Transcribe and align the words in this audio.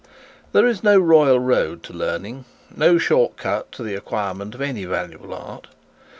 There 0.51 0.65
is 0.65 0.81
no 0.81 0.97
royal 0.97 1.39
road 1.39 1.83
to 1.83 1.93
learning; 1.93 2.45
no 2.75 2.97
short 2.97 3.37
cut 3.37 3.71
to 3.73 3.83
the 3.83 3.93
acquirement 3.93 4.55
of 4.55 4.61
any 4.61 4.83
art. 4.83 5.67